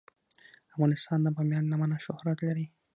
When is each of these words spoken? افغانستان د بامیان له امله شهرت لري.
افغانستان 0.73 1.19
د 1.21 1.27
بامیان 1.35 1.65
له 1.67 1.75
امله 1.77 1.97
شهرت 2.05 2.39
لري. 2.47 2.65